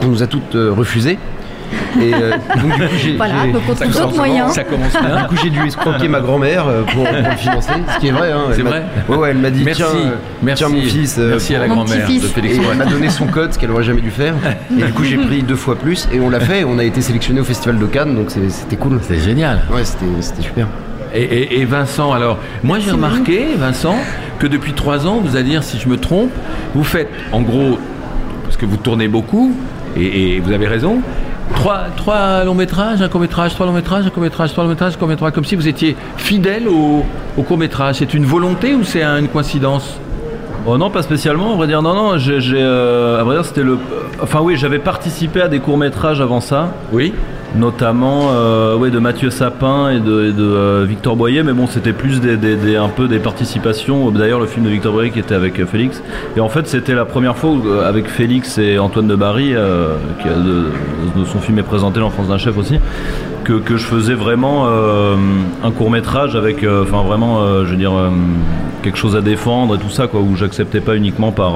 [0.00, 1.18] qu'on nous a toutes refusées.
[2.00, 4.52] Et euh, donc, du coup, j'ai, Voilà, j'ai- donc on trouve ça d'autres commence- moyens.
[4.52, 5.24] Ça commence Du bien.
[5.28, 8.32] coup, j'ai dû escroquer ma grand-mère euh, pour, pour le financer, ce qui est vrai.
[8.32, 10.72] Hein, C'est Elle m'a- vrai Ouais, ouais, elle m'a dit Merci, tiens, euh, merci, tiens
[10.74, 11.16] mon fils.
[11.18, 12.18] euh, merci à la grand-mère de.
[12.20, 12.56] Félix.
[12.56, 14.34] Et elle m'a donné son code, ce qu'elle aurait jamais dû faire.
[14.78, 16.64] Et du coup, j'ai pris deux fois plus et on l'a fait.
[16.64, 18.98] On a été sélectionné au Festival de Cannes, donc c'est- c'était cool.
[19.02, 19.62] C'est génial.
[19.72, 20.66] Ouais, c'était c'était super.
[21.14, 23.96] Et, et- et Vincent, alors, moi j'ai remarqué, Vincent,
[24.38, 26.30] que depuis trois ans, vous allez dire si je me trompe,
[26.74, 27.78] vous faites en gros,
[28.44, 29.54] parce que vous tournez beaucoup,
[29.96, 30.98] et, et vous avez raison,
[31.54, 34.70] trois, trois longs métrages, un court métrage, trois longs métrages, un court métrage, trois longs
[34.70, 37.04] métrages, court métrage, comme si vous étiez fidèle au,
[37.36, 37.96] au court métrage.
[37.96, 39.98] C'est une volonté ou c'est une coïncidence?
[40.68, 41.52] Oh non, pas spécialement.
[41.52, 42.18] À vrai dire, non, non.
[42.18, 43.78] J'ai, j'ai, euh, à vrai dire, c'était le.
[44.20, 47.14] Enfin oui, j'avais participé à des courts métrages avant ça, Oui.
[47.54, 51.44] notamment euh, ouais, de Mathieu Sapin et de, et de, euh, Victor Boyer.
[51.44, 54.10] Mais bon, c'était plus des, des- des- un peu des participations.
[54.10, 56.02] D'ailleurs, le film de Victor Boyer qui était avec Félix.
[56.36, 59.54] Et en fait, c'était la première fois où, avec Félix et Antoine de Barry,
[60.20, 62.80] qui a de, de son film est présenté l'enfance d'un chef aussi.
[63.46, 65.14] Que, que je faisais vraiment euh,
[65.62, 67.92] un court métrage avec, euh, enfin vraiment, euh, je veux dire,
[68.82, 71.54] quelque chose à défendre et tout ça, quoi, où j'acceptais pas uniquement par,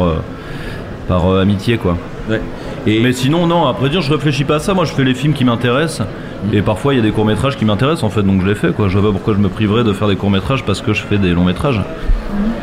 [1.08, 1.96] par amitié, quoi.
[2.28, 2.40] Ouais.
[2.86, 4.72] Et Mais sinon, non, après dire, je réfléchis pas à ça.
[4.72, 6.06] Moi, je fais les films qui m'intéressent.
[6.52, 8.70] Et parfois, il y a des courts-métrages qui m'intéressent, en fait, donc je les fais,
[8.70, 8.88] quoi.
[8.88, 11.18] Je vois pas pourquoi je me priverais de faire des courts-métrages parce que je fais
[11.18, 11.80] des longs-métrages.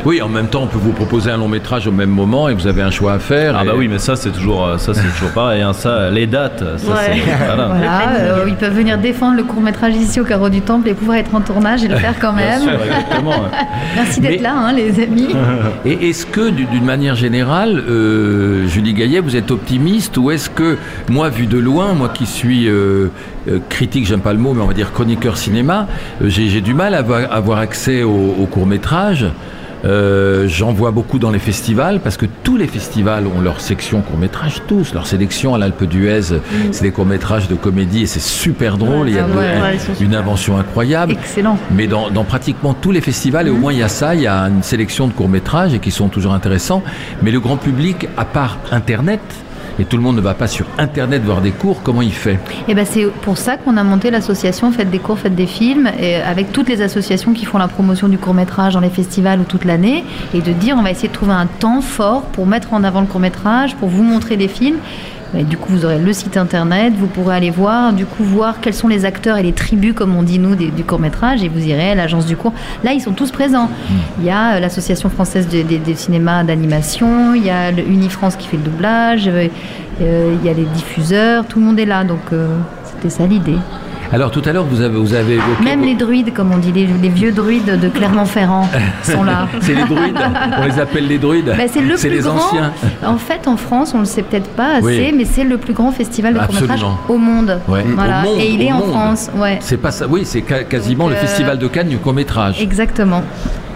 [0.04, 2.54] Oui, en même temps, on peut vous proposer un long métrage au même moment et
[2.54, 3.54] vous avez un choix à faire.
[3.58, 5.62] Ah et- bah oui, mais ça, c'est toujours, euh, ça, c'est toujours pareil.
[5.62, 5.72] hein.
[5.72, 6.96] Ça, les dates, ça, Ouais.
[7.06, 7.18] c'est.
[7.46, 7.66] Voilà.
[7.66, 10.94] Voilà, euh, ils peuvent venir défendre le court métrage ici au Carreau du Temple et
[10.94, 12.62] pouvoir être en tournage et le faire quand Bien même.
[12.62, 13.34] sûr, exactement.
[13.96, 15.28] Merci d'être Mais- là, hein, les amis.
[15.84, 20.50] Et est-ce que, du- d'une manière générale, euh, Julie Gaillet, vous êtes optimiste ou est-ce
[20.50, 20.76] que,
[21.08, 23.08] moi, vu de loin, moi qui suis euh,
[23.68, 25.86] critique, j'aime pas le mot, mais on va dire chroniqueur cinéma,
[26.24, 29.26] j'ai, du mal à avoir, avoir accès aux au courts-métrages.
[29.84, 34.00] Euh, J'en vois beaucoup dans les festivals parce que tous les festivals ont leur section
[34.00, 34.94] court-métrage, tous.
[34.94, 36.20] Leur sélection à l'Alpe d'Huez,
[36.72, 39.08] c'est des courts-métrages de comédie et c'est super drôle.
[39.08, 41.12] Il y a ah de- ouais, une invention incroyable.
[41.12, 41.58] Excellent.
[41.70, 44.22] Mais dans, dans pratiquement tous les festivals, et au moins il y a ça, il
[44.22, 46.82] y a une sélection de courts-métrages et qui sont toujours intéressants.
[47.22, 49.20] Mais le grand public, à part Internet,
[49.78, 52.38] et tout le monde ne va pas sur Internet voir des cours, comment il fait?
[52.66, 55.90] Et ben c'est pour ça qu'on a monté l'association Faites des cours, faites des films,
[56.00, 59.40] et avec toutes les associations qui font la promotion du court métrage dans les festivals
[59.40, 62.46] ou toute l'année, et de dire on va essayer de trouver un temps fort pour
[62.46, 64.78] mettre en avant le court métrage, pour vous montrer des films.
[65.36, 68.60] Et du coup, vous aurez le site internet, vous pourrez aller voir, du coup, voir
[68.62, 71.42] quels sont les acteurs et les tribus, comme on dit nous, des- du court métrage,
[71.42, 72.54] et vous irez à l'agence du cours.
[72.82, 73.68] Là, ils sont tous présents.
[74.20, 77.86] Il y a euh, l'association française des de, de cinéma d'animation, il y a le
[77.86, 79.48] Unifrance qui fait le doublage, euh,
[80.00, 83.26] euh, il y a les diffuseurs, tout le monde est là, donc euh, c'était ça
[83.26, 83.58] l'idée.
[84.10, 85.62] Alors tout à l'heure, vous avez, vous avez évoqué...
[85.64, 88.66] Même les druides, comme on dit, les, les vieux druides de Clermont-Ferrand
[89.02, 89.46] sont là.
[89.60, 90.18] C'est les druides
[90.58, 92.36] On les appelle les druides Bah, c'est le plus les grand.
[92.36, 92.72] anciens
[93.06, 95.12] En fait, en France, on le sait peut-être pas assez, Oui.
[95.14, 97.60] mais c'est le plus grand festival de court-métrage au monde.
[97.68, 97.84] Ouais.
[97.94, 98.22] Voilà.
[98.22, 98.90] Au monde, Et il est en monde.
[98.90, 99.30] France.
[99.36, 99.58] Ouais.
[99.60, 102.62] C'est pas ça, oui, c'est quasiment Donc, le euh, festival de Cannes du court-métrage.
[102.62, 103.22] Exactement.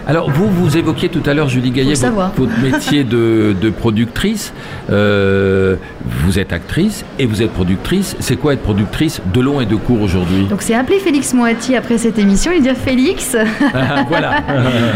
[0.05, 4.53] Alors, vous, vous évoquiez tout à l'heure, Julie Gaillet, votre, métier de, de productrice.
[4.91, 8.15] Euh, vous êtes actrice et vous êtes productrice.
[8.19, 10.45] C'est quoi être productrice de long et de court aujourd'hui?
[10.49, 13.37] Donc c'est appeler Félix Moati après cette émission et dire Félix,
[13.73, 14.43] Ah, Voilà.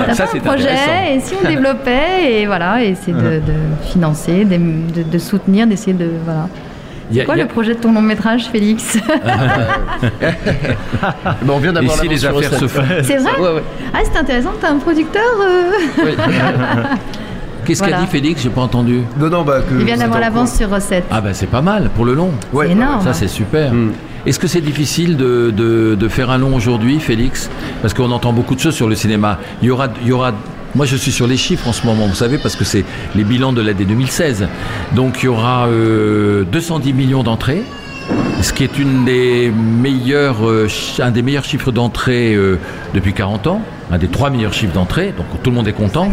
[0.07, 3.17] t'as Ça, pas c'est un projet et si on développait et voilà, et c'est de,
[3.47, 6.49] de financer, de, de- de soutenir, d'essayer de voilà.
[7.13, 8.97] C'est quoi a- le projet de ton long métrage, Félix
[11.01, 12.59] Bah, on vient d'avoir Ici, l'avance les sur affaires recette.
[12.59, 12.83] se font.
[13.03, 13.63] C'est vrai Ouais, ouais.
[13.93, 15.71] Ah, c'est intéressant, t'as un producteur euh
[16.05, 16.11] Oui.
[17.65, 18.03] Qu'est-ce qu'a Voilà.
[18.03, 19.01] dit Félix J'ai pas entendu.
[19.19, 21.03] Non, non, bah, que Il vient d'avoir l'avance sur recette.
[21.11, 22.31] Ah ben c'est pas mal pour le long.
[22.53, 23.01] Ouais, C'est énorme.
[23.03, 23.73] Ça c'est super.
[23.73, 23.91] Mm.
[24.25, 27.49] Est-ce que c'est difficile de, de- de faire un long aujourd'hui, Félix?
[27.81, 29.39] Parce qu'on entend beaucoup de choses sur le cinéma.
[29.61, 30.31] Il y aura, il y aura.
[30.75, 33.23] Moi, je suis sur les chiffres en ce moment, vous savez, parce que c'est les
[33.23, 34.47] bilans de l'année 2016.
[34.95, 37.63] Donc, il y aura euh, 210 millions d'entrées,
[38.41, 39.51] ce qui est euh,
[40.99, 42.59] un des meilleurs chiffres d'entrée euh,
[42.93, 43.61] depuis 40 ans.
[43.91, 46.09] Un des trois meilleurs chiffres d'entrée, donc tout le monde est content.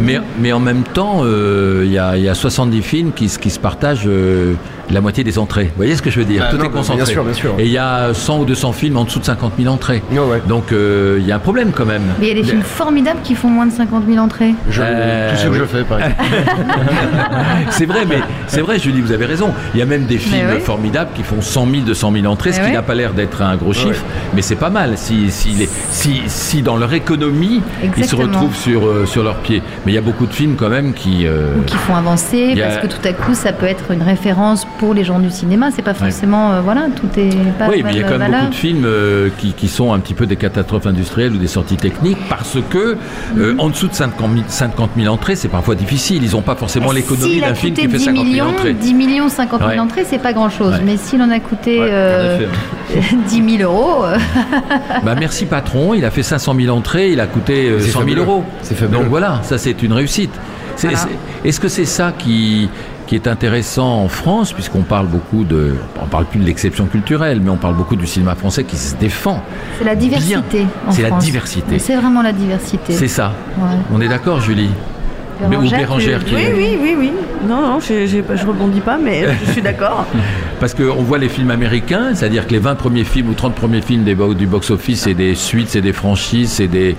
[0.00, 3.28] Mais, mais en même temps, euh, il y, a, il y a 70 films qui,
[3.28, 4.54] se- qui se partagent euh,
[4.90, 5.64] la moitié des entrées.
[5.66, 6.42] Vous voyez ce que je veux dire?
[6.46, 7.04] Ah, Tout non, est bah, concentré.
[7.04, 7.54] bien sûr, bien sûr.
[7.58, 10.02] Et il y a 100 ou 200 films en dessous de 50 000 entrées.
[10.10, 10.42] Ouais.
[10.48, 12.02] Donc euh, il y a un problème quand même.
[12.18, 14.54] Mais il y a des films formidables qui font moins de 50 000 entrées.
[14.68, 15.58] Je, Euh, tout ce que oui.
[15.60, 16.22] je fais, par exemple.
[17.70, 19.50] C'est vrai, mais c'est vrai, Julie, vous avez raison.
[19.74, 20.60] Il y a même des films oui.
[20.60, 22.74] formidables qui font 100 000, 200 000 entrées, ce Mais qui oui.
[22.76, 24.02] n'a pas l'air d'être un gros chiffre,
[24.34, 24.92] mais c'est pas mal.
[24.96, 27.11] Si, si, les- si, si dans leur économie,
[27.96, 29.62] ils se retrouvent sur, euh, sur leurs pieds.
[29.84, 31.26] Mais il y a beaucoup de films quand même qui.
[31.26, 34.02] euh, Ou qui font avancer, a- parce que tout à coup, ça peut être une
[34.02, 35.70] référence pour les gens du cinéma.
[35.74, 36.52] C'est pas forcément.
[36.52, 38.40] euh, voilà, tout est pas oui, mais il y a quand même valeur.
[38.40, 38.86] beaucoup de films
[39.38, 42.96] qui, qui sont un petit peu des catastrophes industrielles ou des sorties techniques parce que
[43.36, 43.60] Mhm.
[43.60, 46.22] en dessous de 50 000, 50 000 entrées, c'est parfois difficile.
[46.24, 48.74] Ils n'ont pas forcément l'économie d'un film qui fait 10 50 000 millions, entrées.
[48.74, 49.78] 10 millions, 50 000 Ouais.
[49.78, 50.74] entrées, c'est pas grand chose.
[50.74, 50.80] Ouais.
[50.84, 52.38] Mais s'il en a coûté Ouais, en euh,
[52.90, 53.16] effet.
[53.28, 54.04] 10 000 euros,
[55.04, 57.98] Bah merci patron, il a fait 500 000 entrées, il a coûté euh, C'est 100
[57.98, 58.22] 000 fabuleux.
[58.22, 58.44] euros.
[58.62, 58.98] C'est fabuleux.
[59.00, 60.32] Donc voilà, ça c'est une réussite.
[60.76, 61.02] C'est- Voilà.
[61.42, 62.68] c'est- Est-ce que c'est ça qui,
[63.06, 67.40] qui est intéressant en France, puisqu'on parle beaucoup de, on parle plus de l'exception culturelle,
[67.42, 69.42] mais on parle beaucoup du cinéma français qui se défend.
[69.78, 70.66] c'est la diversité.
[70.86, 71.78] en C'est la diversité.
[71.78, 72.92] C'est vraiment la diversité.
[72.94, 73.32] C'est ça.
[73.58, 73.64] Ouais.
[73.92, 74.70] On est d'accord, Julie?
[75.50, 77.10] Mais- ou Bérangère qui Oui, oui, oui, oui.
[77.46, 80.06] Non, non, je, pas- je rebondis pas, mais je suis d'accord.
[80.60, 83.80] Parce qu'on voit les films américains, c'est-à-dire que les 20 premiers films ou 30 premiers
[83.82, 86.96] films des bo- du box-office, c'est des suites, c'est des franchises, c'est des des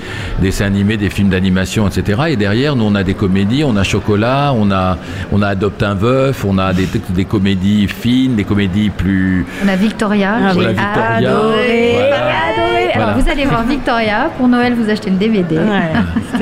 [0.47, 2.23] dessins animés, des films d'animation, etc.
[2.29, 4.97] Et derrière, nous, on a des comédies, on a Chocolat, on a,
[5.31, 9.45] on a Adopte un veuf, on a des, des comédies fines, des comédies plus...
[9.63, 10.35] On a Victoria.
[10.41, 11.91] Ah, J'ai adoré.
[11.93, 12.15] Voilà.
[12.15, 12.91] adoré.
[12.93, 13.13] Alors, Voilà.
[13.13, 14.29] vous allez voir Victoria.
[14.37, 15.57] Pour Noël, vous achetez le DVD.
[15.57, 15.63] Ouais,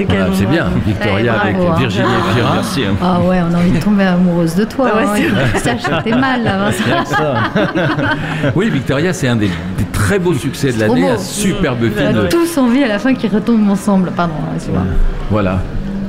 [0.07, 1.79] Voilà, c'est bien, Victoria Ouais, avec bravo, hein.
[1.79, 2.95] Virginie hein.
[3.01, 4.85] Ah ouais, on a envie de tomber amoureuse de toi.
[4.85, 5.31] Ouais, hein.
[5.55, 6.69] c'est Ça, j'étais mal là.
[8.55, 12.19] Oui, Victoria, c'est un des, des très beaux succès de l'année, un superbe On film.
[12.25, 14.11] a tous envie à la fin qu'ils retombent ensemble.
[14.15, 14.83] Pardon, excuse-moi.
[15.29, 15.59] Voilà.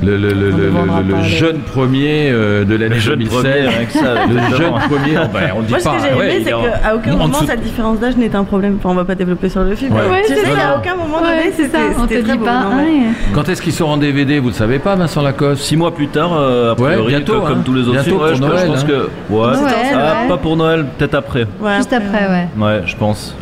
[0.05, 2.95] Le, le- le- ne le- vendra le- le pas les- jeune premier euh, de l'année
[2.95, 3.39] Le jeune 2016.
[3.41, 5.91] premier, avec ça, le jeune premier, ben, on dit Moi, ce pas.
[5.95, 8.43] que j'ai ouais, aimé, c'est qu'à aucun en moment, dessous- cette différence d'âge n'est un
[8.43, 8.75] problème.
[8.79, 9.93] Enfin, on va pas développer sur le film.
[9.93, 10.01] Ouais.
[10.05, 11.77] mais Ouais, tu sais, à aucun moment Ouais, donné, c'est ça.
[11.89, 12.67] c'était On te dit pas.
[12.75, 13.03] ouais.
[13.33, 15.61] Quand est-ce qu'il sort en DVD Vous le savez pas, Vincent Lacoste?
[15.63, 17.49] Six mois plus tard, euh, a Ouais, priori, bientôt, que- hein.
[17.49, 18.85] comme tous les autres Bientôt films, ouais, pour je, pense hein.
[18.87, 20.27] que ouais, Noël, Ah, ouais.
[20.29, 21.45] pas pour Noël, peut-être après.
[21.61, 22.47] Ouais, Juste après, ouais.
[22.57, 23.35] Ouais, je pense.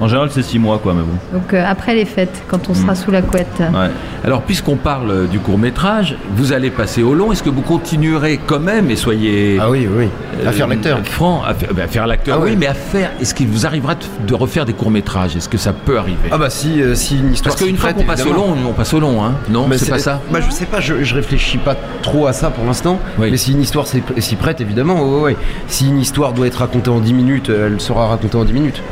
[0.00, 1.38] En général, c'est six mois, quoi, mais bon.
[1.38, 3.46] Donc euh, après les fêtes, quand on sera sous la couette.
[3.60, 3.90] Ouais.
[4.24, 7.30] Alors, puisqu'on parle euh, du court métrage, vous allez passer au long.
[7.32, 10.08] Est-ce que vous continuerez quand même et soyez Ah oui, oui.
[10.44, 10.98] À euh, faire l'acteur.
[11.04, 13.10] franc, à, faire- ben, à faire l'acteur, Ah oui, mais à faire.
[13.20, 16.16] Est-ce qu'il vous arrivera de, de refaire des courts métrages Est-ce que ça peut arriver?
[16.32, 18.72] Ah bah si, euh, si une histoire Parce qu'une fois qu'on passe au long, on
[18.72, 20.20] passe au long, hein Non, Mais c'est pas ça?
[20.32, 22.98] Bah je sais pas, je, je réfléchis pas trop à ça pour l'instant.
[23.18, 23.30] Oui.
[23.30, 25.36] Mais si une histoire s'y prête, évidemment, ouais, ouais, ouais.
[25.68, 28.52] Si une histoire doit être racontée en 10 minutes, euh, elle sera racontée en 10
[28.52, 28.82] minutes.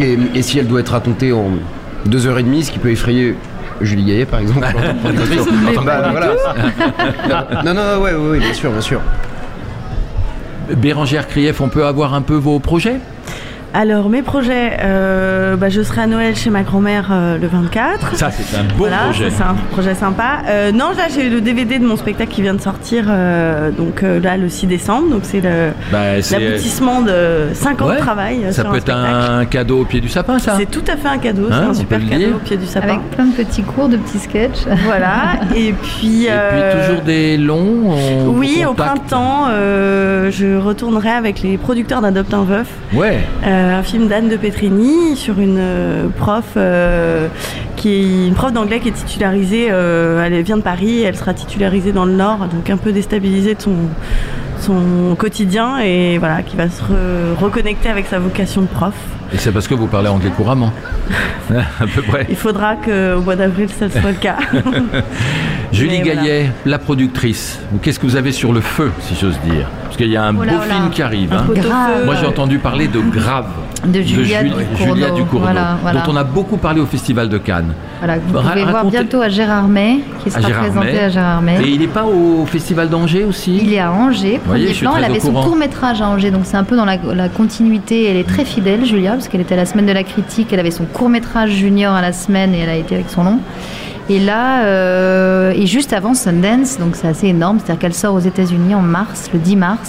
[0.00, 1.50] Et, et si elle doit être racontée en
[2.08, 3.36] 2h30, ce qui peut effrayer
[3.80, 4.60] Julie Gaillet par exemple.
[5.84, 6.34] Bah, voilà.
[7.64, 9.00] non, non, ouais, ouais, ouais, bien sûr, bien sûr.
[10.76, 12.98] Bérangère Krief, on peut avoir un peu vos projets?
[13.76, 18.14] Alors, mes projets, euh, bah, je serai à Noël chez ma grand-mère euh, le 24.
[18.14, 19.30] Ça, c'est un beau voilà, projet.
[19.30, 20.42] c'est un projet sympa.
[20.48, 24.04] Euh, non, là, j'ai le DVD de mon spectacle qui vient de sortir, euh, donc
[24.04, 25.10] euh, là, le 6 décembre.
[25.10, 25.40] Donc, c'est
[25.90, 27.96] Bah, l'aboutissement de 5 ans Ouais.
[27.96, 30.70] de travail Ça sur peut un être un cadeau au pied du sapin, ça C'est
[30.70, 32.86] tout à fait un cadeau, Hein, c'est un super cadeau au pied du sapin.
[32.86, 34.66] Avec plein de petits cours, de petits sketchs.
[34.84, 36.26] Voilà, et puis.
[36.26, 41.58] Et euh, puis toujours des longs on Oui, au printemps, euh, je retournerai avec les
[41.58, 42.68] producteurs d'Adopte un veuf.
[42.94, 43.18] Ouais.
[43.44, 47.28] Euh, un film d'Anne de Petrini sur une euh, prof euh,
[47.76, 49.68] qui est une prof d'anglais qui est titularisée.
[49.70, 53.54] euh, elle vient de Paris, elle sera titularisée dans le Nord, donc un peu déstabilisée
[53.54, 53.74] de son
[54.60, 58.94] son quotidien et voilà qui va se re- reconnecter avec sa vocation de prof.
[59.32, 60.72] Et c'est parce que vous parlez anglais couramment.
[61.50, 62.26] à peu près.
[62.30, 64.36] Il faudra qu'au mois d'avril ça soit le cas.
[65.72, 66.22] Julie Mais voilà.
[66.22, 67.58] Gaillet, la productrice.
[67.82, 69.68] Qu'est-ce que vous avez sur le feu, si j'ose dire?
[69.94, 70.74] Parce qu'il y a un Oh là beau là.
[70.74, 71.32] film qui arrive.
[71.32, 71.44] Hein.
[72.04, 73.46] Moi, j'ai entendu parler de Grave.
[73.86, 74.94] De Julia Jul- Ducournau.
[74.94, 76.00] Julia Voilà, voilà.
[76.00, 77.74] dont on a beaucoup parlé au Festival de Cannes.
[78.00, 80.98] Voilà, vous pouvez voir bientôt à Gérard May, qui sera Gérard présenté May.
[80.98, 81.62] à Gérard May.
[81.62, 83.60] Et il n'est pas au Festival d'Angers aussi?
[83.62, 84.96] Il est à Angers, voyez, premier suis plan.
[84.98, 85.44] Elle avait son courant.
[85.44, 88.10] court métrage à Angers, donc c'est un peu dans la, la continuité.
[88.10, 90.48] Elle est très fidèle, Julia, parce qu'elle était à la semaine de la critique.
[90.52, 93.22] Elle avait son court métrage junior à la semaine et elle a été avec son
[93.22, 93.38] long.
[94.10, 98.18] Et là, euh, et juste avant Sundance, donc c'est assez énorme, c'est-à-dire qu'elle sort aux
[98.20, 99.83] États-Unis en mars, le 10 mars,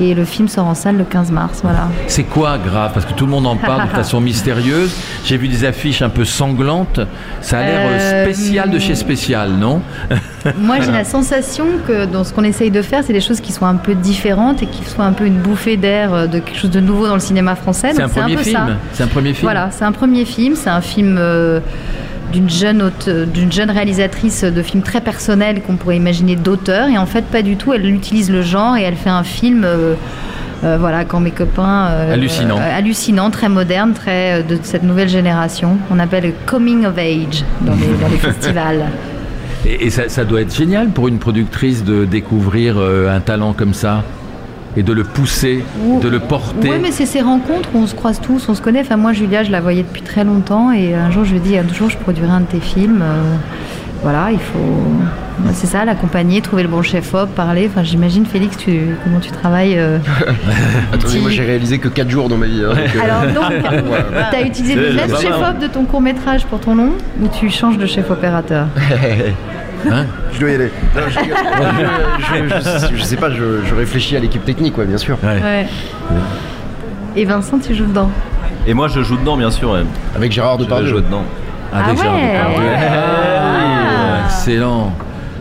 [0.00, 1.60] et le film sort en salle le 15 mars.
[1.62, 1.88] Voilà.
[2.06, 4.94] C'est quoi grave Parce que tout le monde en parle de façon mystérieuse.
[5.24, 7.00] J'ai vu des affiches un peu sanglantes.
[7.40, 9.80] Ça a l'air euh, Euh, spécial de chez spécial, non?
[10.58, 13.52] Moi, j'ai la sensation que dans ce qu'on essaye de faire, c'est des choses qui
[13.52, 16.58] sont un peu différentes et qui soient un peu une bouffée d'air euh, de quelque
[16.58, 17.92] chose de nouveau dans le cinéma français.
[17.94, 18.76] C'est un premier peu film.
[18.92, 19.46] C'est un premier film.
[19.46, 21.60] Voilà, c'est un premier film, c'est un film euh,
[22.32, 22.90] d'une jeune,
[23.32, 26.88] d'une jeune réalisatrice de films très personnels qu'on pourrait imaginer d'auteur.
[26.88, 27.72] Et en fait, pas du tout.
[27.72, 29.64] Elle utilise le genre et elle fait un film.
[29.64, 29.94] euh,
[30.64, 31.88] euh, voilà, quand mes copains.
[31.90, 32.56] euh, Hallucinant.
[32.58, 35.76] hallucinant, très moderne, très de cette nouvelle génération.
[35.90, 38.84] On appelle coming of age dans les, dans les festivals.
[39.66, 43.74] Et, et ça, ça doit être génial pour une productrice de découvrir un talent comme
[43.74, 44.02] ça
[44.76, 46.70] et de le pousser, Ou- de le porter.
[46.70, 48.80] Oui, mais c'est ces rencontres où on se croise tous, on se connaît.
[48.80, 51.40] Enfin, moi, Julia, je la voyais depuis très longtemps et un jour, je lui ai
[51.40, 53.00] dit, un jour, je produirai un de tes films.
[53.02, 53.34] Euh,
[54.02, 54.84] voilà, il faut.
[55.52, 57.68] C'est ça, l'accompagner, trouver le bon chef-op, parler.
[57.70, 58.80] Enfin, j'imagine, Félix, tu...
[59.04, 59.98] comment tu travailles euh,
[60.92, 62.62] Attendez, moi j'ai réalisé que 4 jours dans ma vie.
[62.64, 63.52] hein, donc, euh, Alors, donc,
[64.30, 67.78] tu as utilisé le même chef-op de ton court-métrage pour ton long ou tu changes
[67.78, 67.86] de
[69.86, 70.70] chef-opérateur je dois y aller.
[70.94, 72.48] Non, je, je,
[72.88, 75.16] je- je- je sais pas, je, je réfléchis à l'équipe technique, ouais, bien sûr.
[75.22, 75.40] Ouais.
[75.42, 75.66] Ouais.
[77.16, 78.10] Et Vincent, tu joues dedans
[78.66, 79.70] Et moi, je joue dedans, bien sûr.
[79.70, 79.84] ouais.
[80.14, 80.88] Avec Gérard Je Depardieu.
[80.88, 81.22] joue dedans.
[81.72, 82.32] Ah, Ah déjà, ouais.
[82.32, 82.68] Depardieu.
[82.76, 82.90] Ah.
[84.22, 84.92] Ah, excellent.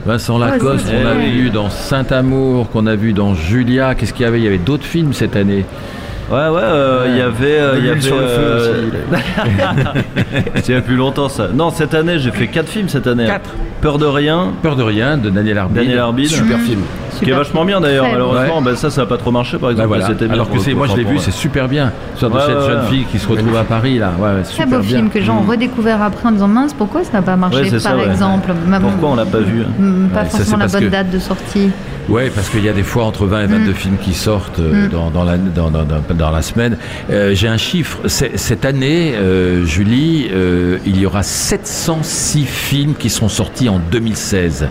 [0.06, 1.26] Vincent Lacoste, c'est on l'a vrai.
[1.30, 3.96] vu dans Saint-Amour, qu'on a vu dans Julia.
[3.96, 4.38] Qu'est-ce qu'il y avait?
[4.40, 5.66] Il y avait d'autres films cette année.
[6.32, 7.60] Ouais, ouais, euh, il y avait.
[7.60, 9.22] euh, De il y avait sur le feu euh, aussi.
[10.56, 11.50] C'est il y a plus longtemps ça.
[11.54, 13.26] Non, cette année, j'ai fait 4 films cette année.
[13.28, 13.50] Quatre.
[13.82, 15.76] Peur de rien, Peur de rien de Daniel Arbide.
[15.84, 16.28] Daniel Arbide.
[16.30, 16.82] Super film.
[17.12, 18.64] Ce qui est vachement bien d'ailleurs, malheureusement, Ouais.
[18.66, 19.88] ben, ça, ça a pas trop marché par Bah exemple.
[19.88, 20.08] voilà.
[20.08, 21.92] C'était bien Alors que c'est, moi je l'ai vu, c'est super bien.
[22.20, 22.88] De Ouais, cette ouais, jeune ouais.
[22.90, 24.12] fille qui se retrouve à Paris là.
[24.20, 24.98] Ouais, ouais, Très super beau bien.
[24.98, 27.62] film que les gens ont redécouvert après en disant mince, pourquoi ça n'a pas marché
[27.62, 28.06] Ouais, par ça, ouais.
[28.08, 28.52] exemple?
[28.82, 31.70] Pourquoi on l'a pas vu Mm, Pas Ouais, forcément la bonne que- date de sortie.
[32.08, 34.86] Ouais, parce qu'il y a des fois entre 20 et 22 films qui sortent euh,
[34.86, 34.90] Mm.
[34.90, 36.78] dans, dans, la, dans, dans, dans- dans la semaine.
[37.10, 38.00] Euh, J'ai un chiffre.
[38.08, 44.68] Cette année, euh, Julie, euh, il y aura 706 films qui seront sortis en 2016.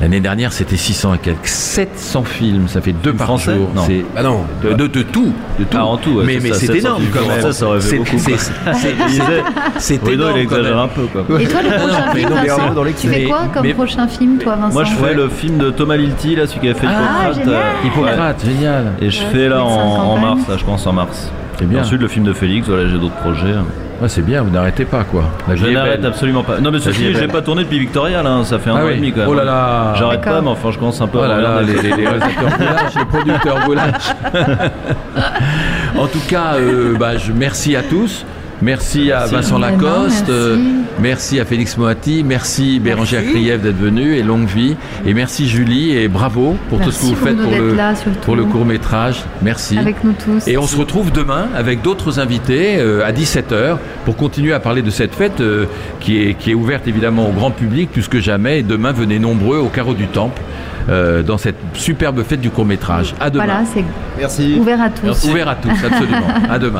[0.00, 1.46] L'année dernière, c'était 600 et quelques.
[1.46, 3.70] 700 films, ça fait deux par français jour.
[3.74, 3.82] Non.
[3.86, 4.40] C'est- Bah non.
[4.62, 5.76] de, de, de tout, de tout.
[5.78, 7.38] Ah, en tout, ouais, mais c'est mais ça, c'est 700 énorme quand même.
[7.40, 11.22] français, ça aurait fait C'est- beaucoup, c'est- énorme il exagère un peu quoi.
[11.40, 13.74] Et toi, le prochain mais film, non, mais Vincent, dans tu fais quoi comme Mais-
[13.74, 15.14] prochain film, toi, Vincent Moi, je fais Ouais.
[15.14, 16.92] le film de Thomas Lilti, là, celui qui avait fait Ah,
[17.30, 17.34] Hippocrate.
[17.44, 17.54] génial.
[17.54, 18.84] euh, Hippocrate, génial.
[19.00, 21.30] Et je fais là en, 2050 en mars, là, je commence en mars.
[21.58, 21.80] C'est Et bien.
[21.82, 23.54] ensuite, le film de Félix, voilà, j'ai d'autres projets.
[24.00, 25.24] Ouais, c'est bien, vous n'arrêtez pas quoi.
[25.48, 26.58] La Je n'arrête absolument pas.
[26.58, 27.28] Non, mais ceci j'ai belle.
[27.28, 28.92] pas tourné depuis Victoria, là, ça fait un Ah an oui.
[28.94, 29.28] et demi quand même.
[29.28, 29.94] Oh là là.
[29.96, 31.74] J'arrête pas, mais enfin, je commence un peu Oh à là là, regarder.
[31.74, 34.02] les, les- les réalisateurs Boulage, les producteurs Boulage.
[35.98, 38.24] en tout cas, euh, bah, je, merci à tous.
[38.62, 39.34] Merci à Merci.
[39.34, 40.30] Vincent Lacoste, merci.
[40.30, 40.56] euh,
[41.00, 44.76] merci à Félix Moati, merci Bérangère Krief d'être venu et longue vie.
[45.04, 48.20] Et merci Julie et bravo pour tout ce que vous faites pour le, là, surtout.
[48.20, 49.24] pour le court métrage.
[49.42, 49.76] Merci.
[49.78, 50.46] Avec nous tous.
[50.46, 54.82] Et on se retrouve demain avec d'autres invités euh, à 17h pour continuer à parler
[54.82, 55.66] de cette fête euh,
[55.98, 58.60] qui, est, qui est ouverte évidemment au grand public plus que jamais.
[58.60, 60.40] Et demain, venez nombreux au carreau du Temple
[60.88, 63.14] euh, dans cette superbe fête du court métrage.
[63.20, 63.44] À demain.
[63.44, 63.84] Voilà, c'est
[64.18, 64.56] Merci.
[64.58, 65.24] ouvert à tous.
[65.28, 66.28] Ouvert à tous, absolument.
[66.48, 66.78] à demain.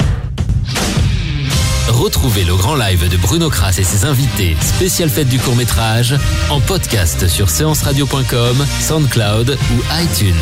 [1.89, 6.17] Retrouvez le grand live de Bruno Kras et ses invités, spéciale fête du court métrage,
[6.51, 10.35] en podcast sur séanceradio.com, SoundCloud ou iTunes.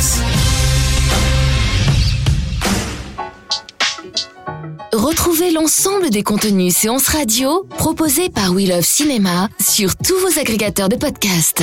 [4.92, 10.88] Retrouvez l'ensemble des contenus séances radio proposés par We Love Cinéma sur tous vos agrégateurs
[10.88, 11.62] de podcasts.